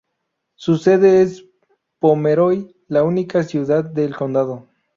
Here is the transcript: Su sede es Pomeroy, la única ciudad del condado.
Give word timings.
Su 0.55 0.77
sede 0.79 1.21
es 1.21 1.45
Pomeroy, 1.99 2.75
la 2.87 3.03
única 3.03 3.43
ciudad 3.43 3.83
del 3.83 4.15
condado. 4.15 4.67